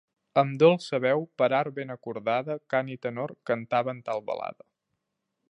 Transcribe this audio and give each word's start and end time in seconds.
Amb 0.41 0.55
dolça 0.61 0.99
veu, 1.03 1.21
per 1.41 1.49
art 1.57 1.75
ben 1.75 1.93
acordada, 1.97 2.57
cant 2.75 2.91
i 2.95 2.99
tenor, 3.07 3.35
cantaven 3.51 4.03
tal 4.09 4.27
balada. 4.33 4.69